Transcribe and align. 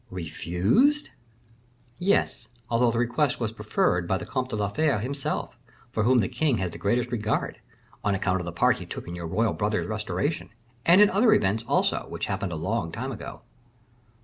"Refused?" 0.09 1.11
"Yes, 1.99 2.47
although 2.71 2.89
the 2.89 2.97
request 2.97 3.39
was 3.39 3.51
preferred 3.51 4.07
by 4.07 4.17
the 4.17 4.25
Comte 4.25 4.49
de 4.49 4.55
la 4.55 4.69
Fere 4.69 4.97
himself, 4.97 5.55
for 5.91 6.01
whom 6.01 6.21
the 6.21 6.27
king 6.27 6.57
has 6.57 6.71
the 6.71 6.79
greatest 6.79 7.11
regard, 7.11 7.59
on 8.03 8.15
account 8.15 8.39
of 8.41 8.45
the 8.45 8.51
part 8.51 8.77
he 8.77 8.85
took 8.87 9.07
in 9.07 9.13
your 9.13 9.27
royal 9.27 9.53
brother's 9.53 9.85
restoration, 9.85 10.49
and 10.87 11.01
in 11.01 11.09
other 11.11 11.33
events, 11.35 11.63
also, 11.67 12.07
which 12.09 12.25
happened 12.25 12.51
a 12.51 12.55
long 12.55 12.91
time 12.91 13.11
ago." 13.11 13.43